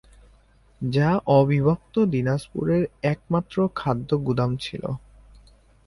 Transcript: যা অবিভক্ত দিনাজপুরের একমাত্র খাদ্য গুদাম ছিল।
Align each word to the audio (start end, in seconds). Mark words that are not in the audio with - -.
যা 0.81 1.09
অবিভক্ত 1.31 1.95
দিনাজপুরের 2.05 2.83
একমাত্র 3.03 3.55
খাদ্য 3.75 4.09
গুদাম 4.17 4.51
ছিল। 4.57 4.83